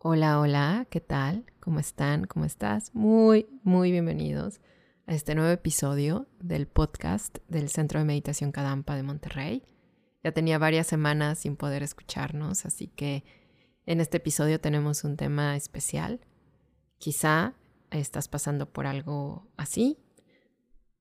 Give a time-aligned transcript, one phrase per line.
[0.00, 1.44] Hola, hola, ¿qué tal?
[1.58, 2.24] ¿Cómo están?
[2.26, 2.94] ¿Cómo estás?
[2.94, 4.60] Muy, muy bienvenidos
[5.08, 9.64] a este nuevo episodio del podcast del Centro de Meditación Kadampa de Monterrey.
[10.22, 13.24] Ya tenía varias semanas sin poder escucharnos, así que
[13.86, 16.20] en este episodio tenemos un tema especial.
[16.98, 17.54] Quizá
[17.90, 19.98] estás pasando por algo así,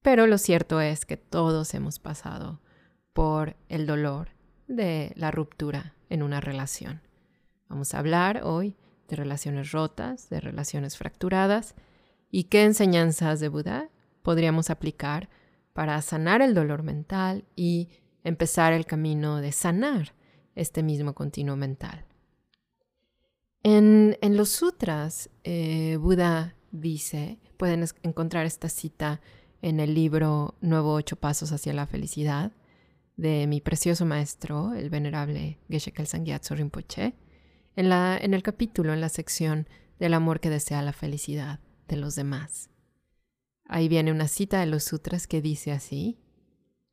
[0.01, 2.61] pero lo cierto es que todos hemos pasado
[3.13, 4.29] por el dolor
[4.67, 7.03] de la ruptura en una relación.
[7.69, 8.75] Vamos a hablar hoy
[9.07, 11.75] de relaciones rotas, de relaciones fracturadas
[12.31, 13.89] y qué enseñanzas de Buda
[14.21, 15.29] podríamos aplicar
[15.73, 17.89] para sanar el dolor mental y
[18.23, 20.13] empezar el camino de sanar
[20.55, 22.05] este mismo continuo mental.
[23.63, 29.21] En, los sutras, eh, Buda dice, pueden encontrar esta cita
[29.61, 32.51] en el libro Nuevo Ocho Pasos hacia la Felicidad
[33.17, 37.15] de mi precioso maestro, el venerable Geshe Kelsang Rinpoche,
[37.77, 41.95] en, la, en el capítulo, en la sección del amor que desea la felicidad de
[41.95, 42.69] los demás.
[43.65, 46.19] Ahí viene una cita de los sutras que dice así,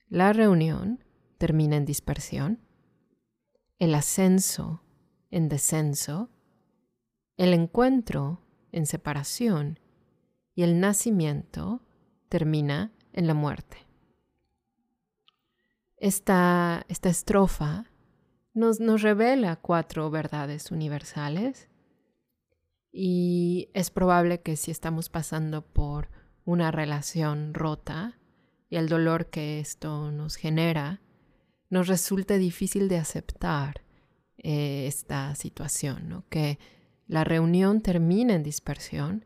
[0.08, 1.02] la reunión
[1.38, 2.60] termina en dispersión,
[3.78, 4.82] el ascenso
[5.30, 6.30] en descenso,
[7.38, 9.80] el encuentro en separación
[10.55, 11.82] y el nacimiento
[12.28, 13.78] termina en la muerte.
[15.96, 17.86] Esta, esta estrofa
[18.55, 21.69] nos, revela cuatro verdades universales
[22.92, 26.08] y es probable que si estamos pasando por
[26.44, 28.19] una relación rota
[28.70, 31.00] y el dolor que esto nos genera,
[31.69, 33.83] nos resulte difícil de aceptar
[34.38, 36.58] eh, esta situación, que
[37.08, 39.24] la reunión termina en dispersión,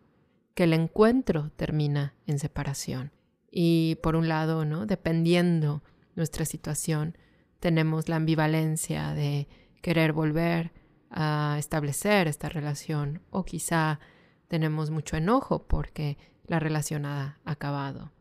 [0.54, 3.12] que el encuentro termina en separación.
[3.50, 4.86] Y por un lado, ¿no?
[4.86, 5.82] dependiendo
[6.14, 7.16] nuestra situación,
[7.60, 9.48] tenemos la ambivalencia de
[9.82, 10.72] querer volver
[11.10, 14.00] a establecer esta relación o quizá
[14.48, 18.12] tenemos mucho enojo porque la relación ha acabado.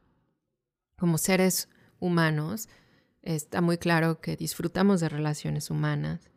[0.98, 2.70] Como seres humanos,
[3.22, 6.30] está muy claro que disfrutamos de relaciones humanas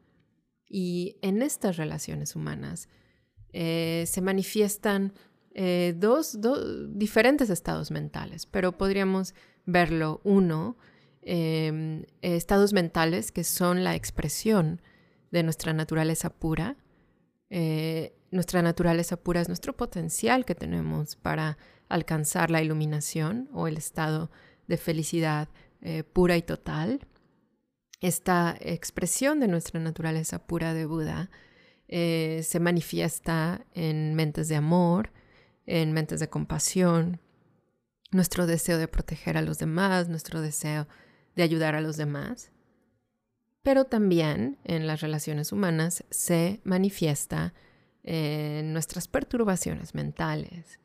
[0.69, 2.89] y en estas relaciones humanas
[3.53, 5.13] eh, se manifiestan
[5.53, 6.39] eh, dos
[6.91, 9.35] diferentes estados mentales, pero podríamos
[9.67, 10.77] verlo uno
[11.23, 14.81] Em, estados mentales que son la expresión
[15.31, 16.77] de nuestra naturaleza pura.
[17.51, 21.59] Eh, nuestra naturaleza pura es nuestro potencial que tenemos para
[21.89, 24.31] alcanzar la iluminación o el estado
[24.67, 25.49] de felicidad
[25.83, 27.01] eh, pura y total.
[28.01, 31.31] Esta expresión de nuestra naturaleza pura de Buda
[31.89, 35.13] eh, se manifiesta en mentes de amor,
[35.67, 37.21] en mentes de compasión,
[38.11, 40.89] nuestro deseo de proteger a los demás, nuestro deseo
[41.37, 42.53] de ayudar a los demás,
[43.63, 47.55] pero también en las relaciones humanas se manifiesta
[48.03, 50.81] en nuestras perturbaciones mentales,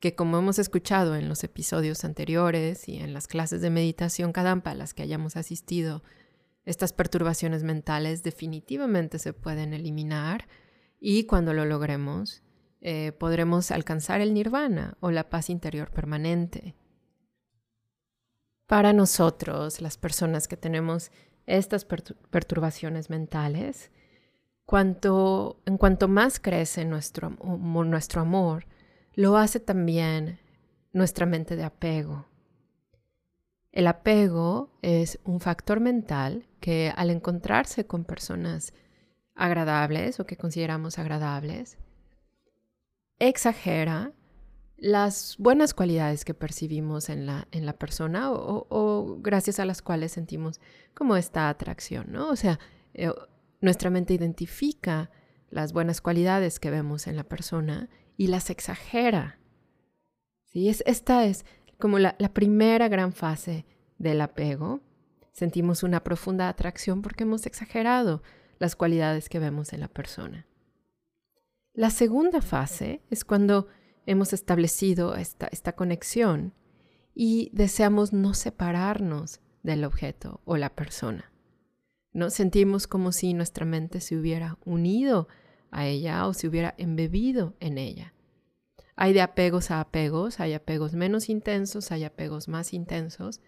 [0.00, 4.72] que como hemos escuchado en los episodios anteriores y en las clases de meditación Kadampa
[4.72, 6.02] a las que hayamos asistido,
[6.66, 10.46] estas perturbaciones mentales definitivamente se pueden eliminar
[11.00, 12.42] y cuando lo logremos
[12.80, 16.74] eh, podremos alcanzar el nirvana o la paz interior permanente.
[18.66, 21.10] Para nosotros, las personas que tenemos
[21.46, 23.90] estas perturbaciones mentales,
[24.64, 28.66] cuanto, en cuanto más crece nuestro, nuestro amor,
[29.14, 30.40] lo hace también
[30.92, 32.26] nuestra mente de apego.
[33.70, 38.72] El apego es un factor mental que al encontrarse con personas
[39.34, 41.76] agradables o que consideramos agradables,
[43.18, 44.12] exagera
[44.84, 50.12] las buenas cualidades que percibimos en la, en la persona o, gracias a las cuales
[50.12, 50.60] sentimos
[50.92, 52.28] como esta atracción, ¿no?
[52.28, 52.58] O sea,
[52.92, 53.10] eh,
[53.62, 55.10] nuestra mente identifica
[55.48, 59.38] las buenas cualidades que vemos en la persona y las exagera.
[60.44, 60.68] ¿sí?
[60.68, 61.46] Es, esta es
[61.78, 63.64] como la, la primera gran fase
[63.96, 64.82] del apego.
[65.32, 68.22] Sentimos una profunda atracción porque hemos exagerado
[68.58, 70.46] las cualidades que vemos en la persona.
[71.72, 73.68] La segunda fase es cuando
[74.06, 76.52] hemos establecido esta, conexión
[77.14, 81.32] y deseamos no separarnos del objeto o la persona.
[82.12, 82.30] ¿no?
[82.30, 85.28] Sentimos como si nuestra mente se hubiera unido
[85.70, 88.14] a ella o se hubiera embebido en ella.
[88.96, 93.40] Hay de apegos a apegos, hay apegos menos intensos, hay apegos más intensos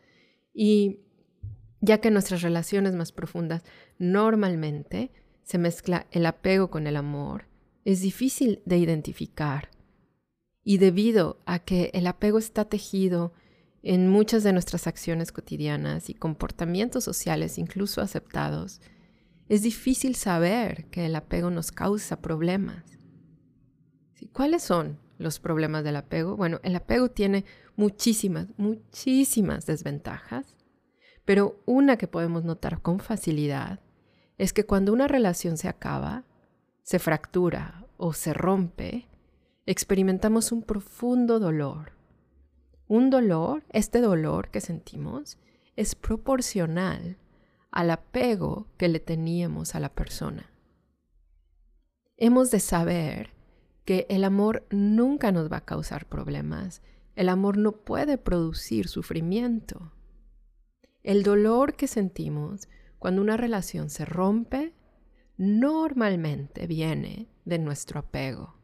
[0.53, 1.01] y
[1.81, 3.63] ya que nuestras relaciones más profundas
[3.99, 5.13] normalmente
[5.45, 7.47] se mezcla el apego con el amor,
[7.85, 9.71] es difícil de identificar
[10.69, 13.33] y debido a que el apego está tejido
[13.85, 18.81] en muchas de nuestras acciones cotidianas y comportamientos sociales incluso aceptados,
[19.49, 22.99] es difícil saber que el apego nos causa problemas.
[24.33, 26.37] ¿Cuáles son los problemas del apego?
[26.37, 27.45] Bueno, el apego tiene
[27.77, 30.57] muchísimas, muchísimas desventajas,
[31.25, 33.79] pero una que podemos notar con facilidad
[34.37, 36.25] es que cuando una relación se acaba,
[36.83, 39.07] se fractura o se rompe,
[39.67, 41.93] experimentamos un profundo dolor.
[42.87, 45.39] Un dolor, este dolor que sentimos,
[45.75, 47.19] es proporcional
[47.73, 50.51] al apego que le teníamos a la persona.
[52.17, 53.35] Hemos de saber
[53.85, 56.81] que el amor nunca nos va a causar problemas.
[57.17, 59.93] El amor no puede producir sufrimiento.
[61.03, 64.75] El dolor que sentimos cuando una relación se rompe
[65.37, 68.56] normalmente viene de nuestro apego.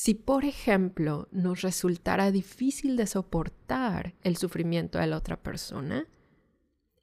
[0.00, 6.06] Si, por ejemplo, nos resultara difícil de soportar el sufrimiento de la otra persona,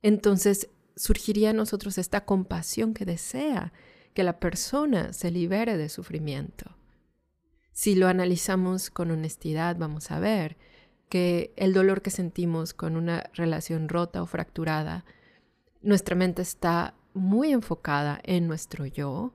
[0.02, 3.74] entonces surgiría en nosotros esta compasión que desea
[4.14, 6.78] que la persona se libere de sufrimiento.
[7.74, 10.56] Si lo analizamos con honestidad, vamos a ver
[11.10, 15.04] que el dolor que sentimos con una relación rota o fracturada,
[15.82, 19.34] nuestra mente está muy enfocada en nuestro yo,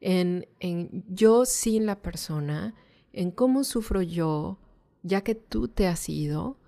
[0.00, 2.74] en, en yo sin la persona,
[3.16, 4.58] en cómo sufro yo,
[5.02, 6.58] ya que tú te has ido,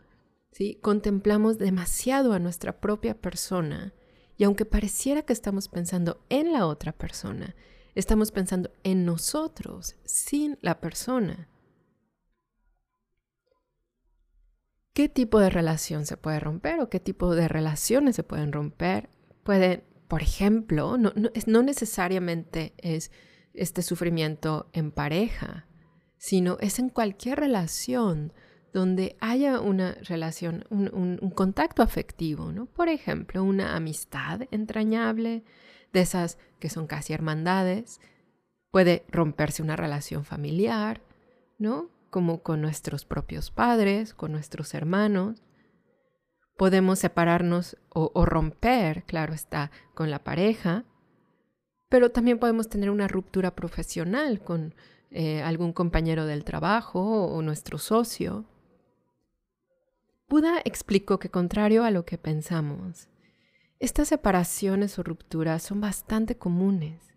[0.50, 0.78] ¿sí?
[0.82, 3.94] contemplamos demasiado a nuestra propia persona
[4.36, 7.54] y aunque pareciera que estamos pensando en la otra persona,
[7.94, 11.48] estamos pensando en nosotros, sin la persona.
[14.94, 19.10] ¿Qué tipo de relación se puede romper o qué tipo de relaciones se pueden romper?
[19.42, 21.12] Pueden, por ejemplo, no,
[21.46, 23.10] no necesariamente es
[23.54, 25.66] este sufrimiento en pareja,
[26.18, 28.32] sino es en cualquier relación
[28.72, 32.66] donde haya una relación, un, contacto afectivo, ¿no?
[32.66, 35.44] Por ejemplo, una amistad entrañable,
[35.92, 38.00] de esas que son casi hermandades.
[38.70, 41.00] Puede romperse una relación familiar,
[41.58, 41.88] ¿no?
[42.10, 45.42] Como con nuestros propios padres, con nuestros hermanos.
[46.58, 50.84] Podemos separarnos o romper, claro está, con la pareja,
[51.88, 54.74] pero también podemos tener una ruptura profesional con
[55.10, 58.44] eh, algún compañero del trabajo o nuestro socio.
[60.28, 63.08] Buda explicó que contrario a lo que pensamos,
[63.78, 67.14] estas separaciones o rupturas son bastante comunes.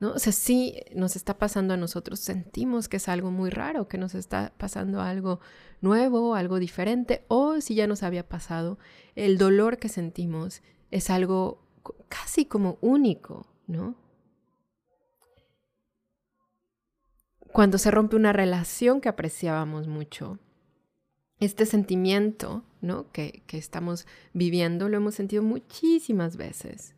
[0.00, 0.12] ¿no?
[0.12, 3.98] O sea, sí nos está pasando a nosotros, sentimos que es algo muy raro, que
[3.98, 5.40] nos está pasando algo
[5.80, 8.78] nuevo, algo diferente, o si ya nos había pasado,
[9.16, 11.66] el dolor que sentimos es algo
[12.08, 13.96] casi como único, ¿no?
[17.52, 20.38] Cuando se rompe una relación que apreciábamos mucho,
[21.40, 23.10] este sentimiento ¿no?
[23.12, 26.94] que, que estamos viviendo lo hemos sentido muchísimas veces.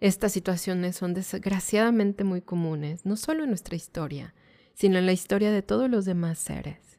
[0.00, 4.34] Estas situaciones son desgraciadamente muy comunes, no solo en nuestra historia,
[4.74, 6.98] sino en la historia de todos los demás seres.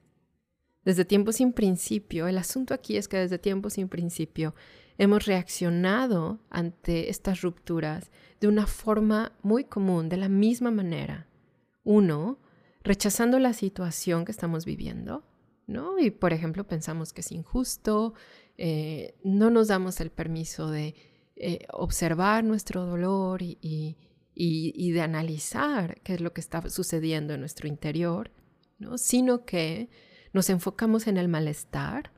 [0.84, 4.56] Desde tiempo sin principio, el asunto aquí es que desde tiempo sin principio
[4.98, 11.28] hemos reaccionado ante estas rupturas de una forma muy común, de la misma manera.
[11.84, 12.40] Uno,
[12.84, 15.24] rechazando la situación que estamos viviendo,
[15.68, 16.00] ¿no?
[16.00, 18.14] Y por ejemplo pensamos que es injusto,
[18.58, 20.96] eh, no nos damos el permiso de
[21.36, 23.98] eh, observar nuestro dolor y,
[24.36, 28.32] de analizar qué es lo que está sucediendo en nuestro interior,
[28.80, 28.98] ¿no?
[28.98, 29.90] Sino que
[30.32, 32.12] nos enfocamos en el malestar,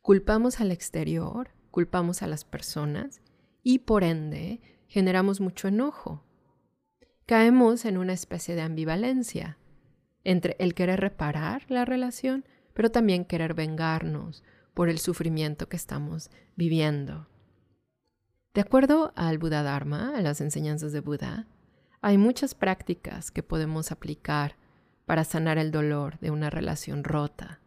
[0.00, 3.20] culpamos al exterior, culpamos a las personas
[3.62, 6.24] y por ende generamos mucho enojo.
[7.26, 9.58] Caemos en una especie de ambivalencia
[10.24, 14.42] entre el querer reparar la relación, pero también querer vengarnos
[14.74, 17.28] por el sufrimiento que estamos viviendo.
[18.52, 21.46] De acuerdo al Buda Dharma, a las enseñanzas de Buda,
[22.00, 24.56] hay muchas prácticas que podemos aplicar
[25.06, 27.60] para sanar el dolor de una relación rota.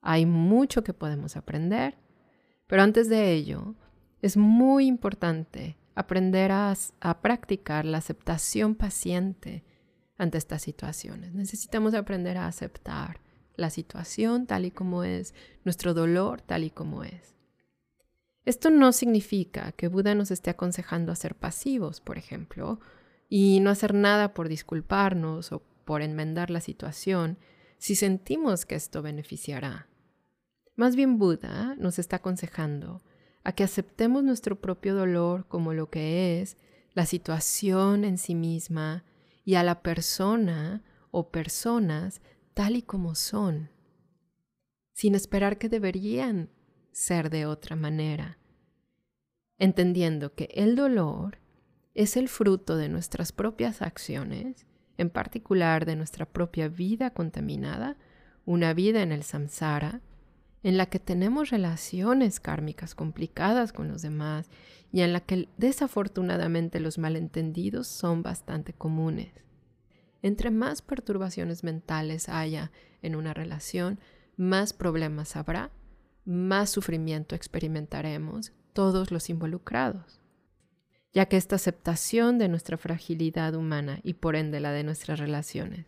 [0.00, 1.96] Hay mucho que podemos aprender,
[2.66, 3.74] pero antes de ello,
[4.22, 6.74] es muy importante aprender a,
[7.22, 9.64] practicar la aceptación paciente
[10.18, 11.34] ante estas situaciones.
[11.34, 13.20] Necesitamos aprender a aceptar
[13.56, 17.34] la situación tal y como es, nuestro dolor tal y como es.
[18.44, 22.80] Esto no significa que Buda nos esté aconsejando a ser pasivos, por ejemplo,
[23.28, 27.38] y no hacer nada por disculparnos o por enmendar la situación
[27.78, 29.88] si sentimos que esto beneficiará.
[30.76, 33.02] Más bien Buda nos está aconsejando
[33.44, 36.58] a que aceptemos nuestro propio dolor como lo que es,
[36.92, 39.04] la situación en sí misma
[39.44, 42.20] y a la persona o personas
[42.52, 43.70] tal y como son,
[44.92, 46.50] sin esperar que deberían
[46.92, 48.38] ser de otra manera,
[49.58, 51.38] entendiendo que el dolor
[51.94, 54.66] es el fruto de nuestras propias acciones,
[54.98, 57.96] en particular de nuestra propia vida contaminada,
[58.44, 60.00] una vida en el samsara,
[60.66, 64.50] en la que tenemos relaciones kármicas complicadas con los demás
[64.90, 69.32] y en la que desafortunadamente los malentendidos son bastante comunes.
[70.22, 74.00] Entre más perturbaciones mentales haya en una relación,
[74.36, 75.70] más problemas habrá,
[76.24, 80.20] más sufrimiento experimentaremos todos los involucrados
[81.14, 85.86] ya que esta aceptación de nuestra fragilidad humana y por ende la de nuestras relaciones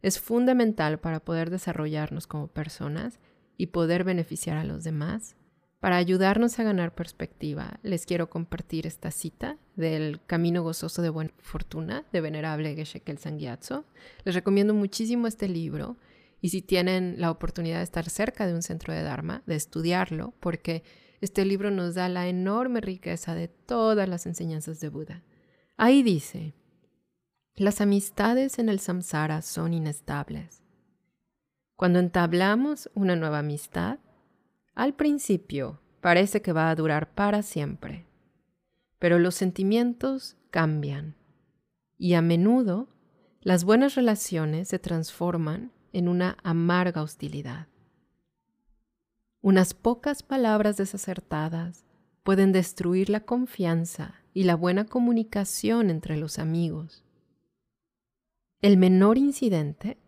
[0.00, 3.18] es fundamental para poder desarrollarnos como personas
[3.56, 5.36] y poder beneficiar a los demás.
[5.80, 11.32] Para ayudarnos a ganar perspectiva, les quiero compartir esta cita del Camino Gozoso de Buena
[11.38, 15.96] Fortuna de Venerable Geshe Kelsang Les recomiendo muchísimo este libro
[16.40, 20.34] y si tienen la oportunidad de estar cerca de un centro de Dharma, de estudiarlo,
[20.38, 20.84] porque
[21.20, 25.22] este libro nos da la enorme riqueza de todas las enseñanzas de Buda.
[25.76, 26.54] Ahí dice,
[27.54, 30.61] las amistades en el samsara son inestables.
[31.82, 33.98] Cuando entablamos una nueva amistad,
[34.76, 38.06] al principio parece que va a durar para siempre,
[39.00, 41.16] pero los sentimientos cambian
[41.98, 42.86] y a menudo
[43.40, 47.66] las buenas relaciones se transforman en una amarga hostilidad.
[49.40, 51.84] Unas pocas palabras desacertadas
[52.22, 57.02] pueden destruir la confianza y la buena comunicación entre los amigos.
[58.60, 59.98] El menor incidente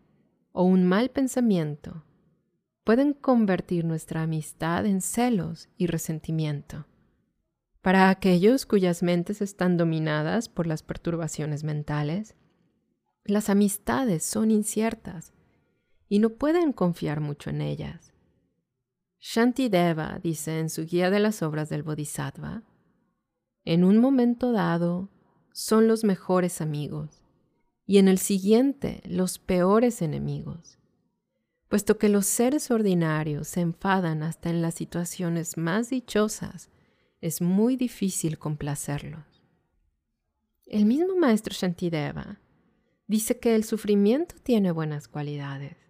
[0.55, 2.05] o un mal pensamiento
[2.85, 6.85] pueden convertir nuestra amistad en celos y resentimiento.
[7.81, 12.35] Para aquellos cuyas mentes están dominadas por las perturbaciones mentales,
[13.25, 15.33] las amistades son inciertas
[16.07, 18.13] y no pueden confiar mucho en ellas.
[19.19, 22.63] Shantideva dice en su guía de las obras del Bodhisattva,
[23.65, 25.09] en un momento dado
[25.51, 27.24] son los mejores amigos
[27.85, 30.79] y en el siguiente los peores enemigos,
[31.67, 36.69] puesto que los seres ordinarios se enfadan hasta en las situaciones más dichosas,
[37.21, 39.43] es muy difícil complacerlos.
[40.65, 42.39] El mismo maestro Shantideva
[43.07, 45.85] dice que el sufrimiento tiene buenas cualidades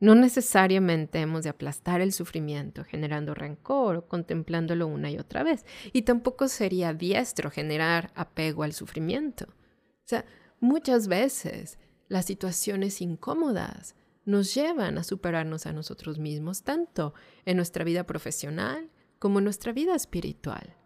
[0.00, 5.66] no necesariamente hemos de aplastar el sufrimiento generando rencor o contemplándolo una y otra vez.
[5.92, 9.46] Y tampoco sería diestro generar apego al sufrimiento.
[9.48, 10.24] O sea,
[10.60, 17.84] muchas veces las situaciones incómodas nos llevan a superarnos a nosotros mismos, tanto en nuestra
[17.84, 20.76] vida profesional como en nuestra vida espiritual.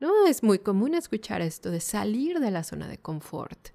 [0.00, 3.70] No es muy común escuchar esto de salir de la zona de confort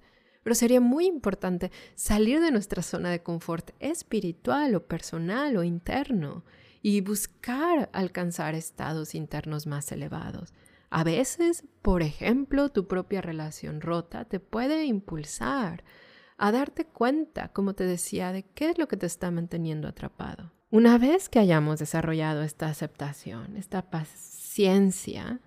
[0.46, 6.44] pero sería muy importante salir de nuestra zona de confort espiritual o personal o interno
[6.82, 10.54] y buscar alcanzar estados internos más elevados.
[10.90, 15.84] A veces, por ejemplo, tu propia relación rota te puede impulsar
[16.38, 20.52] a darte cuenta, como te decía, de qué es lo que te está manteniendo atrapado.
[20.70, 25.40] Una vez que hayamos desarrollado esta aceptación, esta paciencia,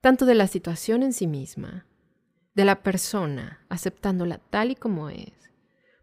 [0.00, 1.86] tanto de la situación en sí misma
[2.54, 5.52] de la persona, aceptándola tal y como es,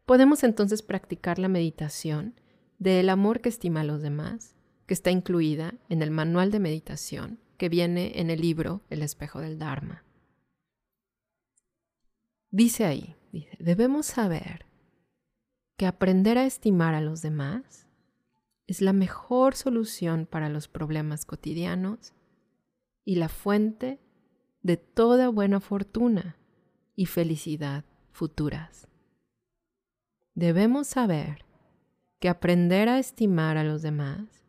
[0.05, 2.39] podemos entonces practicar la meditación
[2.77, 7.39] del amor que estima a los demás, que está incluida en el manual de meditación
[7.57, 10.03] que viene en el libro El espejo del Dharma.
[12.51, 14.65] Dice ahí, dice, debemos saber
[15.77, 17.87] que aprender a estimar a los demás
[18.67, 22.13] es la mejor solución para los problemas cotidianos
[23.05, 23.99] y la fuente
[24.61, 26.37] de toda buena fortuna
[26.95, 28.87] y felicidad futuras.
[30.35, 31.45] Debemos saber
[32.19, 34.43] que aprender a estimar a los demás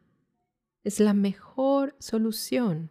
[0.85, 2.91] es la mejor solución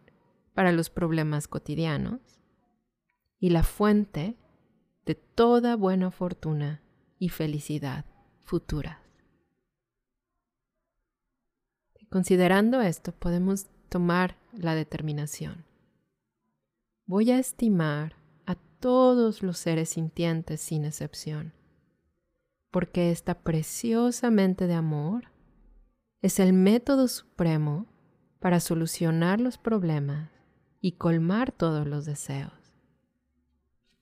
[0.54, 2.20] para los problemas cotidianos
[3.38, 4.36] y la fuente
[5.04, 6.82] de toda buena fortuna
[7.18, 8.06] y felicidad
[8.44, 8.98] futuras.
[12.08, 15.64] Considerando esto, podemos tomar la determinación.
[17.06, 18.16] Voy a estimar
[18.84, 21.54] todos los seres sintientes sin excepción,
[22.70, 25.30] porque esta preciosa mente de amor
[26.20, 27.86] es el método supremo
[28.40, 30.33] para solucionar los problemas
[30.84, 32.52] y colmar todos los deseos.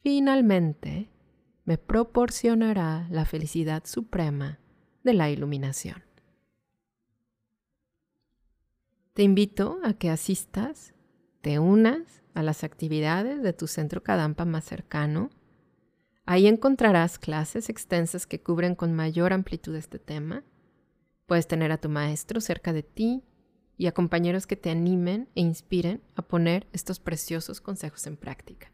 [0.00, 1.12] Finalmente,
[1.64, 4.58] me proporcionará la felicidad suprema
[5.04, 6.02] de la iluminación.
[9.14, 10.92] Te invito a que asistas,
[11.40, 15.30] te unas a las actividades de tu centro Kadampa más cercano.
[16.26, 20.42] Ahí encontrarás clases extensas que cubren con mayor amplitud este tema.
[21.26, 23.22] Puedes tener a tu maestro cerca de ti
[23.76, 28.70] y a compañeros que te animen e inspiren a poner estos preciosos consejos en práctica.